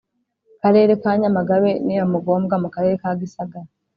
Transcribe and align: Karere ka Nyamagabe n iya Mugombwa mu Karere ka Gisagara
Karere 0.61 0.93
ka 1.01 1.11
Nyamagabe 1.21 1.71
n 1.85 1.87
iya 1.93 2.05
Mugombwa 2.11 2.55
mu 2.63 2.69
Karere 2.73 2.95
ka 3.03 3.09
Gisagara 3.21 3.69